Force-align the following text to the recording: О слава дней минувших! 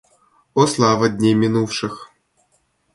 О 0.55 0.67
слава 0.67 1.09
дней 1.09 1.35
минувших! 1.35 2.11